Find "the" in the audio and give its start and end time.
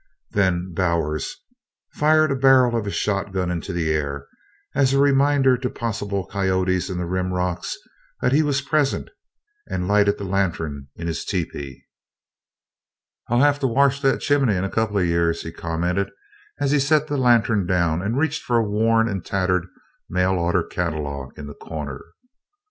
3.71-3.91, 6.97-7.05, 10.17-10.23, 17.05-17.17, 21.45-21.53